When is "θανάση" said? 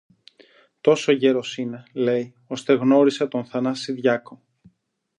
3.45-3.91